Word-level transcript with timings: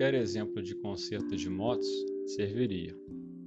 Qualquer 0.00 0.14
exemplo 0.18 0.62
de 0.62 0.74
conserto 0.76 1.36
de 1.36 1.50
motos 1.50 1.86
serviria, 2.24 2.96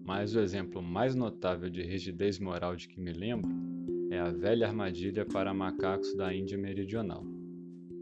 mas 0.06 0.36
o 0.36 0.40
exemplo 0.40 0.84
mais 0.84 1.16
notável 1.16 1.68
de 1.68 1.82
rigidez 1.82 2.38
moral 2.38 2.76
de 2.76 2.88
que 2.88 3.02
me 3.02 3.12
lembro 3.12 3.50
é 4.12 4.20
a 4.20 4.30
velha 4.30 4.68
armadilha 4.68 5.26
para 5.26 5.52
macacos 5.52 6.16
da 6.16 6.32
Índia 6.32 6.56
Meridional, 6.56 7.26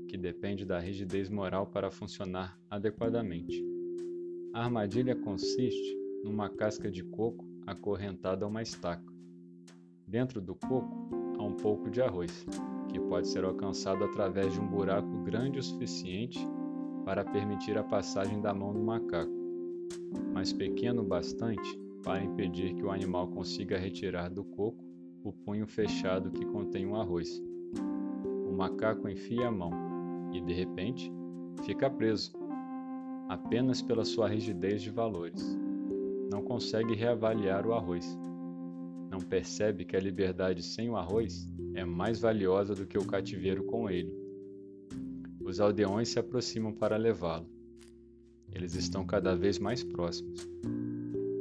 que 0.09 0.17
depende 0.17 0.65
da 0.65 0.79
rigidez 0.79 1.29
moral 1.29 1.65
para 1.67 1.89
funcionar 1.89 2.59
adequadamente. 2.69 3.63
A 4.53 4.65
armadilha 4.65 5.15
consiste 5.15 5.97
numa 6.21 6.49
casca 6.49 6.91
de 6.91 7.05
coco 7.05 7.47
acorrentada 7.65 8.43
a 8.43 8.49
uma 8.49 8.61
estaca. 8.61 9.13
Dentro 10.05 10.41
do 10.41 10.55
coco 10.55 11.09
há 11.39 11.41
um 11.41 11.55
pouco 11.55 11.89
de 11.89 12.01
arroz, 12.01 12.45
que 12.89 12.99
pode 12.99 13.29
ser 13.29 13.45
alcançado 13.45 14.03
através 14.03 14.51
de 14.51 14.59
um 14.59 14.67
buraco 14.67 15.23
grande 15.23 15.57
o 15.57 15.63
suficiente 15.63 16.45
para 17.05 17.23
permitir 17.23 17.77
a 17.77 17.83
passagem 17.83 18.41
da 18.41 18.53
mão 18.53 18.73
do 18.73 18.79
macaco, 18.79 19.31
mas 20.33 20.53
pequeno 20.53 21.03
bastante 21.03 21.79
para 22.03 22.23
impedir 22.23 22.73
que 22.73 22.83
o 22.83 22.91
animal 22.91 23.27
consiga 23.27 23.77
retirar 23.77 24.29
do 24.29 24.43
coco 24.43 24.83
o 25.23 25.31
punho 25.31 25.67
fechado 25.67 26.31
que 26.31 26.45
contém 26.45 26.85
o 26.87 26.95
arroz. 26.95 27.41
O 28.47 28.51
macaco 28.51 29.07
enfia 29.07 29.47
a 29.47 29.51
mão 29.51 29.71
e, 30.33 30.41
de 30.41 30.53
repente, 30.53 31.11
fica 31.63 31.89
preso, 31.89 32.33
apenas 33.29 33.81
pela 33.81 34.03
sua 34.03 34.27
rigidez 34.27 34.81
de 34.81 34.89
valores. 34.89 35.57
Não 36.31 36.41
consegue 36.41 36.95
reavaliar 36.95 37.67
o 37.67 37.73
arroz. 37.73 38.17
Não 39.09 39.19
percebe 39.19 39.85
que 39.85 39.95
a 39.95 39.99
liberdade 39.99 40.63
sem 40.63 40.89
o 40.89 40.95
arroz 40.95 41.47
é 41.75 41.85
mais 41.85 42.19
valiosa 42.19 42.73
do 42.73 42.85
que 42.85 42.97
o 42.97 43.05
cativeiro 43.05 43.63
com 43.65 43.89
ele. 43.89 44.20
Os 45.51 45.59
aldeões 45.59 46.07
se 46.07 46.17
aproximam 46.17 46.71
para 46.71 46.95
levá-lo. 46.95 47.45
Eles 48.53 48.73
estão 48.73 49.05
cada 49.05 49.35
vez 49.35 49.59
mais 49.59 49.83
próximos. 49.83 50.47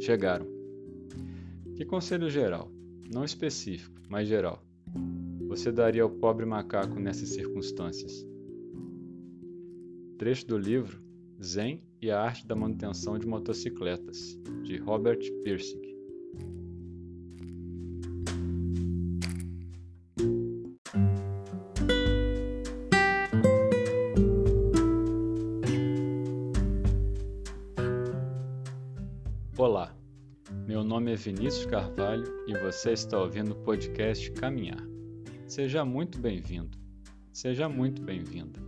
Chegaram. 0.01 0.49
Que 1.77 1.85
conselho 1.85 2.29
geral, 2.29 2.73
não 3.09 3.25
específico, 3.25 3.95
mas 4.09 4.27
geral, 4.27 4.65
você 5.47 5.71
daria 5.71 6.03
ao 6.03 6.11
pobre 6.11 6.45
macaco 6.45 6.99
nessas 6.99 7.29
circunstâncias? 7.29 8.27
Trecho 10.19 10.45
do 10.45 10.59
livro 10.59 11.01
Zen 11.41 11.81
e 12.03 12.11
a 12.11 12.21
Arte 12.21 12.45
da 12.45 12.57
Manutenção 12.57 13.17
de 13.17 13.29
Motocicletas, 13.29 14.37
de 14.65 14.77
Robert 14.77 15.21
Pirsig. 15.45 15.90
Olá, 29.61 29.95
meu 30.67 30.83
nome 30.83 31.13
é 31.13 31.17
Vinícius 31.17 31.67
Carvalho 31.67 32.25
e 32.49 32.59
você 32.61 32.93
está 32.93 33.19
ouvindo 33.19 33.53
o 33.53 33.63
podcast 33.63 34.33
Caminhar. 34.33 34.83
Seja 35.47 35.85
muito 35.85 36.19
bem-vindo, 36.19 36.79
seja 37.31 37.69
muito 37.69 38.01
bem-vinda. 38.01 38.59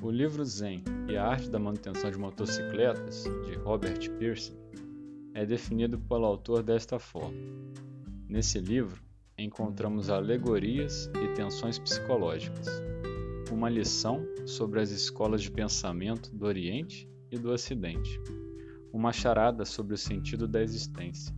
O 0.00 0.08
livro 0.08 0.44
Zen 0.44 0.84
e 1.08 1.16
a 1.16 1.26
Arte 1.26 1.50
da 1.50 1.58
Manutenção 1.58 2.12
de 2.12 2.16
Motocicletas, 2.16 3.24
de 3.44 3.56
Robert 3.56 4.08
Pearson, 4.20 4.54
é 5.34 5.44
definido 5.44 5.98
pelo 5.98 6.26
autor 6.26 6.62
desta 6.62 7.00
forma. 7.00 7.36
Nesse 8.28 8.60
livro, 8.60 9.02
encontramos 9.36 10.10
alegorias 10.10 11.10
e 11.24 11.34
tensões 11.34 11.76
psicológicas, 11.76 12.68
uma 13.50 13.68
lição 13.68 14.24
sobre 14.46 14.80
as 14.80 14.92
escolas 14.92 15.42
de 15.42 15.50
pensamento 15.50 16.30
do 16.36 16.46
Oriente 16.46 17.10
e 17.32 17.36
do 17.36 17.50
Ocidente 17.50 18.20
uma 18.92 19.12
charada 19.12 19.64
sobre 19.64 19.94
o 19.94 19.98
sentido 19.98 20.48
da 20.48 20.62
existência, 20.62 21.34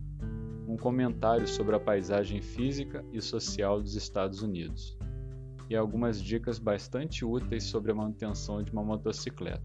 um 0.67 0.75
comentário 0.75 1.47
sobre 1.47 1.75
a 1.75 1.79
paisagem 1.79 2.41
física 2.41 3.05
e 3.11 3.21
social 3.21 3.81
dos 3.81 3.95
Estados 3.95 4.41
Unidos, 4.41 4.97
e 5.69 5.75
algumas 5.75 6.21
dicas 6.21 6.59
bastante 6.59 7.23
úteis 7.23 7.63
sobre 7.63 7.91
a 7.91 7.95
manutenção 7.95 8.61
de 8.63 8.71
uma 8.71 8.83
motocicleta. 8.83 9.63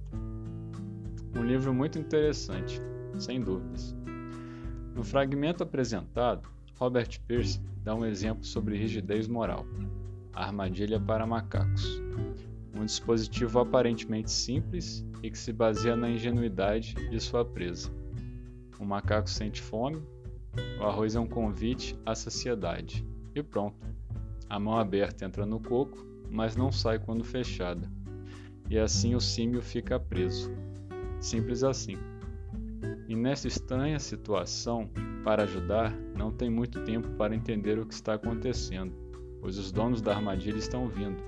Um 1.36 1.42
livro 1.42 1.72
muito 1.72 1.98
interessante, 1.98 2.80
sem 3.18 3.40
dúvidas. 3.40 3.96
No 4.94 5.02
fragmento 5.02 5.62
apresentado, 5.62 6.48
Robert 6.76 7.20
Pierce 7.26 7.60
dá 7.82 7.94
um 7.94 8.04
exemplo 8.04 8.44
sobre 8.44 8.76
rigidez 8.76 9.26
moral, 9.28 9.64
a 10.32 10.44
armadilha 10.44 11.00
para 11.00 11.26
macacos, 11.26 12.00
um 12.74 12.84
dispositivo 12.84 13.58
aparentemente 13.58 14.30
simples 14.30 15.04
e 15.22 15.30
que 15.30 15.38
se 15.38 15.52
baseia 15.52 15.96
na 15.96 16.10
ingenuidade 16.10 16.94
de 17.10 17.20
sua 17.20 17.44
presa. 17.44 17.90
O 18.78 18.84
macaco 18.84 19.28
sente 19.28 19.60
fome, 19.60 20.02
o 20.80 20.84
arroz 20.84 21.14
é 21.14 21.20
um 21.20 21.26
convite 21.26 21.98
à 22.04 22.14
saciedade. 22.14 23.06
E 23.34 23.42
pronto. 23.42 23.76
A 24.48 24.58
mão 24.58 24.78
aberta 24.78 25.24
entra 25.24 25.44
no 25.44 25.60
coco, 25.60 26.06
mas 26.30 26.56
não 26.56 26.72
sai 26.72 26.98
quando 26.98 27.24
fechada. 27.24 27.90
E 28.70 28.78
assim 28.78 29.14
o 29.14 29.20
símio 29.20 29.62
fica 29.62 29.98
preso. 29.98 30.50
Simples 31.20 31.62
assim. 31.62 31.96
E 33.08 33.16
nessa 33.16 33.48
estranha 33.48 33.98
situação, 33.98 34.90
para 35.24 35.44
ajudar, 35.44 35.92
não 36.16 36.30
tem 36.30 36.50
muito 36.50 36.84
tempo 36.84 37.08
para 37.16 37.34
entender 37.34 37.78
o 37.78 37.86
que 37.86 37.94
está 37.94 38.14
acontecendo, 38.14 38.94
pois 39.40 39.58
os 39.58 39.72
donos 39.72 40.00
da 40.00 40.14
armadilha 40.14 40.58
estão 40.58 40.88
vindo. 40.88 41.22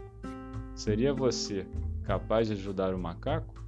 Seria 0.75 1.12
você 1.12 1.66
capaz 2.04 2.48
de 2.48 2.54
ajudar 2.54 2.94
o 2.94 2.98
macaco? 2.98 3.60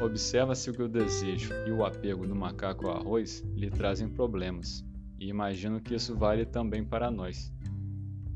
Observa-se 0.00 0.72
que 0.72 0.82
o 0.82 0.88
desejo 0.88 1.52
e 1.66 1.72
o 1.72 1.84
apego 1.84 2.26
do 2.26 2.34
macaco 2.34 2.86
ao 2.86 2.96
arroz 2.96 3.44
lhe 3.54 3.68
trazem 3.68 4.08
problemas, 4.08 4.84
e 5.18 5.28
imagino 5.28 5.80
que 5.80 5.94
isso 5.94 6.16
vale 6.16 6.46
também 6.46 6.84
para 6.84 7.10
nós. 7.10 7.52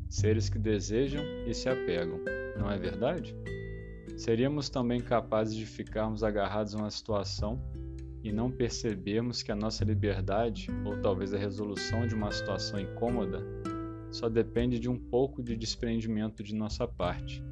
Seres 0.09 0.49
que 0.49 0.59
desejam 0.59 1.23
e 1.47 1.55
se 1.55 1.69
apegam, 1.69 2.21
não 2.59 2.71
é 2.71 2.77
verdade? 2.77 3.35
Seríamos 4.17 4.69
também 4.69 5.01
capazes 5.01 5.55
de 5.55 5.65
ficarmos 5.65 6.23
agarrados 6.23 6.75
a 6.75 6.79
uma 6.79 6.91
situação 6.91 7.61
e 8.23 8.31
não 8.31 8.51
percebermos 8.51 9.43
que 9.43 9.51
a 9.51 9.57
nossa 9.57 9.85
liberdade, 9.85 10.69
ou 10.85 11.01
talvez 11.01 11.33
a 11.33 11.39
resolução 11.39 12.07
de 12.07 12.15
uma 12.15 12.31
situação 12.31 12.79
incômoda, 12.79 13.41
só 14.13 14.29
depende 14.29 14.79
de 14.79 14.89
um 14.89 14.99
pouco 14.99 15.43
de 15.43 15.57
desprendimento 15.57 16.43
de 16.43 16.55
nossa 16.55 16.87
parte. 16.87 17.43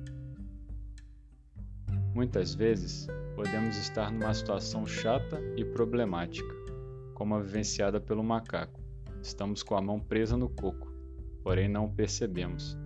Muitas 2.14 2.54
vezes, 2.54 3.08
podemos 3.34 3.76
estar 3.76 4.12
numa 4.12 4.34
situação 4.34 4.86
chata 4.86 5.40
e 5.56 5.64
problemática, 5.64 6.54
como 7.14 7.34
a 7.34 7.40
vivenciada 7.40 8.00
pelo 8.00 8.22
macaco. 8.22 8.80
Estamos 9.22 9.62
com 9.62 9.74
a 9.74 9.80
mão 9.80 9.98
presa 9.98 10.36
no 10.36 10.48
coco, 10.48 10.92
porém 11.42 11.68
não 11.68 11.90
percebemos. 11.90 12.76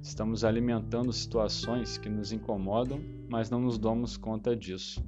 Estamos 0.00 0.44
alimentando 0.44 1.12
situações 1.12 1.98
que 1.98 2.08
nos 2.08 2.30
incomodam, 2.30 3.00
mas 3.28 3.50
não 3.50 3.60
nos 3.60 3.78
damos 3.78 4.16
conta 4.16 4.54
disso. 4.54 5.04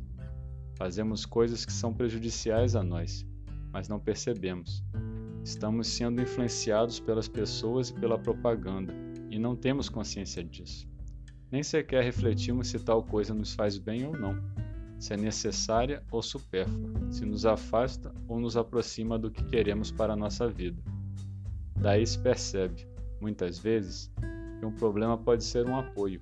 Fazemos 0.76 1.24
coisas 1.24 1.64
que 1.64 1.72
são 1.72 1.94
prejudiciais 1.94 2.74
a 2.74 2.82
nós, 2.82 3.24
mas 3.72 3.88
não 3.88 4.00
percebemos. 4.00 4.82
Estamos 5.44 5.88
sendo 5.88 6.20
influenciados 6.20 7.00
pelas 7.00 7.26
pessoas 7.26 7.88
e 7.88 7.94
pela 7.94 8.18
propaganda 8.18 8.94
e 9.30 9.38
não 9.38 9.56
temos 9.56 9.88
consciência 9.88 10.44
disso. 10.44 10.86
Nem 11.50 11.62
sequer 11.62 12.04
refletimos 12.04 12.68
se 12.68 12.78
tal 12.78 13.02
coisa 13.02 13.32
nos 13.32 13.54
faz 13.54 13.78
bem 13.78 14.06
ou 14.06 14.12
não, 14.12 14.38
se 14.98 15.14
é 15.14 15.16
necessária 15.16 16.02
ou 16.10 16.22
supérflua, 16.22 17.10
se 17.10 17.24
nos 17.24 17.46
afasta 17.46 18.12
ou 18.28 18.38
nos 18.38 18.56
aproxima 18.56 19.18
do 19.18 19.30
que 19.30 19.42
queremos 19.44 19.90
para 19.90 20.12
a 20.12 20.16
nossa 20.16 20.46
vida. 20.46 20.80
Daí 21.74 22.06
se 22.06 22.18
percebe, 22.18 22.86
muitas 23.20 23.58
vezes, 23.58 24.12
que 24.58 24.66
um 24.66 24.72
problema 24.72 25.16
pode 25.16 25.42
ser 25.42 25.66
um 25.66 25.76
apoio, 25.76 26.20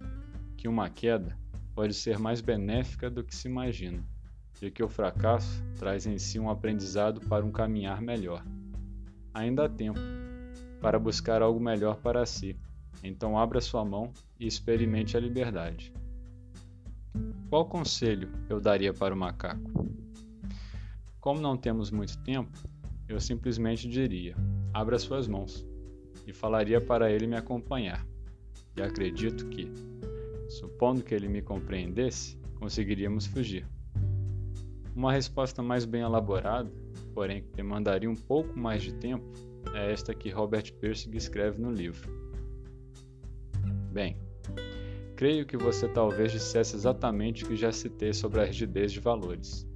que 0.57 0.69
uma 0.69 0.89
queda 0.89 1.37
pode 1.75 1.93
ser 1.93 2.19
mais 2.19 2.41
benéfica 2.41 3.11
do 3.11 3.25
que 3.25 3.35
se 3.35 3.49
imagina, 3.49 4.03
e 4.63 4.71
que 4.71 4.83
o 4.83 4.89
fracasso 4.89 5.63
traz 5.77 6.07
em 6.07 6.19
si 6.19 6.39
um 6.39 6.49
aprendizado 6.49 7.21
para 7.23 7.45
um 7.45 7.51
caminhar 7.51 8.01
melhor 8.01 8.45
ainda 9.39 9.65
há 9.65 9.69
tempo 9.69 10.01
para 10.81 10.99
buscar 10.99 11.43
algo 11.43 11.61
melhor 11.61 11.97
para 11.97 12.27
si. 12.27 12.57
Então 13.03 13.39
abra 13.39 13.61
sua 13.61 13.85
mão 13.85 14.13
e 14.39 14.47
experimente 14.47 15.17
a 15.17 15.21
liberdade. 15.21 15.93
Qual 17.49 17.65
conselho 17.67 18.29
eu 18.49 18.61
daria 18.61 18.93
para 18.93 19.15
o 19.15 19.17
macaco? 19.17 19.89
Como 21.21 21.41
não 21.41 21.57
temos 21.57 21.91
muito 21.91 22.19
tempo, 22.19 22.51
eu 23.09 23.21
simplesmente 23.21 23.89
diria: 23.89 24.37
abra 24.75 24.99
suas 24.99 25.29
mãos 25.29 25.67
e 26.27 26.33
falaria 26.33 26.81
para 26.81 27.11
ele 27.11 27.27
me 27.27 27.37
acompanhar. 27.37 28.05
E 28.77 28.83
acredito 28.83 29.49
que, 29.49 29.71
supondo 30.49 31.03
que 31.03 31.15
ele 31.15 31.29
me 31.29 31.43
compreendesse, 31.43 32.39
conseguiríamos 32.57 33.27
fugir. 33.27 33.67
Uma 34.95 35.13
resposta 35.13 35.63
mais 35.63 35.85
bem 35.85 36.03
elaborada 36.03 36.71
porém 37.19 37.43
que 37.43 37.51
demandaria 37.51 38.09
um 38.09 38.15
pouco 38.15 38.57
mais 38.57 38.81
de 38.81 38.95
tempo, 38.95 39.27
é 39.75 39.91
esta 39.93 40.15
que 40.15 40.31
Robert 40.31 40.73
Pirsig 40.75 41.17
escreve 41.17 41.61
no 41.61 41.73
livro. 41.73 42.09
Bem, 43.91 44.17
Creio 45.17 45.45
que 45.45 45.57
você 45.57 45.89
talvez 45.89 46.31
dissesse 46.31 46.77
exatamente 46.77 47.43
o 47.43 47.49
que 47.49 47.57
já 47.57 47.73
citei 47.73 48.13
sobre 48.13 48.41
a 48.41 48.45
rigidez 48.45 48.93
de 48.93 49.01
valores, 49.01 49.67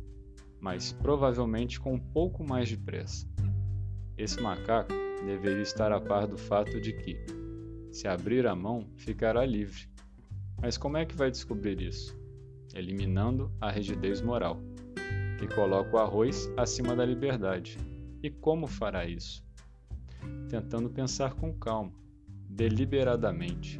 mas 0.60 0.92
provavelmente 0.92 1.80
com 1.80 1.94
um 1.94 1.98
pouco 1.98 2.44
mais 2.44 2.68
de 2.68 2.76
pressa. 2.76 3.26
Esse 4.16 4.40
macaco 4.40 4.92
deveria 5.26 5.62
estar 5.62 5.90
a 5.90 6.00
par 6.00 6.28
do 6.28 6.38
fato 6.38 6.80
de 6.80 6.92
que, 6.92 7.18
se 7.90 8.06
abrir 8.06 8.46
a 8.46 8.54
mão, 8.54 8.88
ficará 8.94 9.44
livre. 9.44 9.88
Mas 10.60 10.78
como 10.78 10.96
é 10.96 11.04
que 11.04 11.16
vai 11.16 11.28
descobrir 11.28 11.82
isso? 11.82 12.16
Eliminando 12.72 13.50
a 13.60 13.68
rigidez 13.68 14.20
moral, 14.20 14.62
que 15.42 15.54
coloca 15.56 15.96
o 15.96 15.98
arroz 15.98 16.48
acima 16.56 16.94
da 16.94 17.04
liberdade. 17.04 17.76
E 18.22 18.30
como 18.30 18.68
fará 18.68 19.04
isso? 19.04 19.44
Tentando 20.48 20.88
pensar 20.88 21.34
com 21.34 21.52
calma, 21.52 21.92
deliberadamente, 22.48 23.76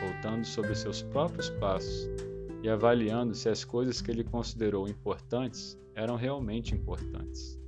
voltando 0.00 0.46
sobre 0.46 0.74
seus 0.74 1.02
próprios 1.02 1.50
passos 1.50 2.08
e 2.62 2.68
avaliando 2.70 3.34
se 3.34 3.50
as 3.50 3.62
coisas 3.62 4.00
que 4.00 4.10
ele 4.10 4.24
considerou 4.24 4.88
importantes 4.88 5.78
eram 5.94 6.16
realmente 6.16 6.74
importantes. 6.74 7.60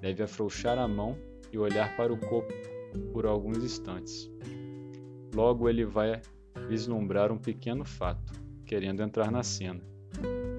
Deve 0.00 0.22
afrouxar 0.22 0.78
a 0.78 0.88
mão 0.88 1.14
e 1.52 1.58
olhar 1.58 1.94
para 1.94 2.10
o 2.10 2.16
corpo 2.16 2.54
por 3.12 3.26
alguns 3.26 3.58
instantes. 3.58 4.30
Logo 5.34 5.68
ele 5.68 5.84
vai 5.84 6.22
vislumbrar 6.70 7.30
um 7.30 7.38
pequeno 7.38 7.84
fato, 7.84 8.32
querendo 8.64 9.02
entrar 9.02 9.30
na 9.30 9.42
cena. 9.42 9.82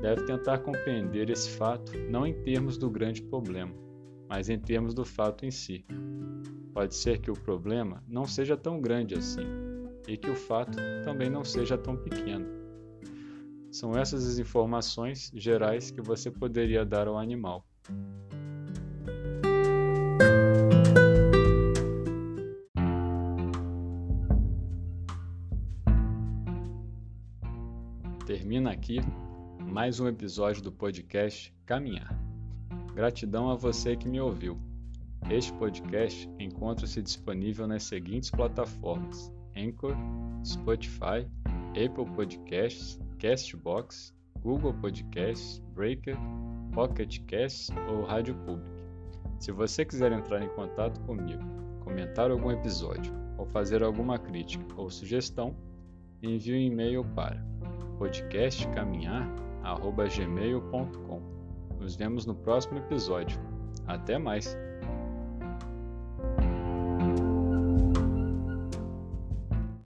Deve 0.01 0.23
tentar 0.23 0.59
compreender 0.59 1.29
esse 1.29 1.49
fato 1.49 1.91
não 2.09 2.25
em 2.25 2.33
termos 2.33 2.77
do 2.77 2.89
grande 2.89 3.21
problema, 3.21 3.73
mas 4.29 4.47
em 4.47 4.57
termos 4.57 4.93
do 4.93 5.03
fato 5.03 5.45
em 5.45 5.51
si. 5.51 5.85
Pode 6.73 6.95
ser 6.95 7.19
que 7.19 7.29
o 7.29 7.33
problema 7.33 8.01
não 8.07 8.25
seja 8.25 8.55
tão 8.55 8.79
grande 8.79 9.15
assim, 9.15 9.45
e 10.07 10.15
que 10.15 10.29
o 10.29 10.35
fato 10.35 10.77
também 11.03 11.29
não 11.29 11.43
seja 11.43 11.77
tão 11.77 11.97
pequeno. 11.97 12.45
São 13.69 13.95
essas 13.95 14.25
as 14.25 14.39
informações 14.39 15.31
gerais 15.35 15.91
que 15.91 16.01
você 16.01 16.31
poderia 16.31 16.85
dar 16.85 17.07
ao 17.07 17.17
animal. 17.17 17.67
Termina 28.25 28.71
aqui 28.71 29.01
mais 29.69 29.99
um 29.99 30.07
episódio 30.07 30.63
do 30.63 30.71
podcast 30.71 31.53
Caminhar. 31.65 32.19
Gratidão 32.95 33.51
a 33.51 33.55
você 33.55 33.95
que 33.95 34.09
me 34.09 34.19
ouviu. 34.19 34.57
Este 35.29 35.53
podcast 35.53 36.27
encontra-se 36.39 37.01
disponível 37.03 37.67
nas 37.67 37.83
seguintes 37.83 38.31
plataformas: 38.31 39.31
Anchor, 39.55 39.95
Spotify, 40.43 41.27
Apple 41.69 42.11
Podcasts, 42.15 42.99
Castbox, 43.19 44.11
Google 44.41 44.73
Podcasts, 44.73 45.59
Breaker, 45.75 46.17
Pocket 46.73 47.19
Casts 47.27 47.69
ou 47.87 48.03
Rádio 48.03 48.33
Public. 48.45 48.67
Se 49.39 49.51
você 49.51 49.85
quiser 49.85 50.11
entrar 50.11 50.41
em 50.41 50.49
contato 50.49 50.99
comigo, 51.01 51.43
comentar 51.81 52.31
algum 52.31 52.51
episódio 52.51 53.13
ou 53.37 53.45
fazer 53.45 53.83
alguma 53.83 54.17
crítica 54.17 54.65
ou 54.75 54.89
sugestão, 54.89 55.55
envie 56.23 56.53
um 56.53 56.57
e-mail 56.57 57.05
para 57.15 57.39
podcastcaminhar.gmail.com. 59.63 61.21
Nos 61.79 61.95
vemos 61.95 62.25
no 62.25 62.35
próximo 62.35 62.79
episódio. 62.79 63.39
Até 63.87 64.17
mais! 64.17 64.57